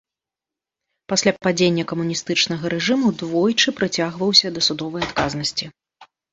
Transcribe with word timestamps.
Пасля 1.13 1.33
падзення 1.47 1.83
камуністычнага 1.91 2.65
рэжыму 2.75 3.07
двойчы 3.21 3.69
прыцягваўся 3.83 4.47
да 4.59 4.67
судовай 4.71 5.01
адказнасці. 5.13 5.65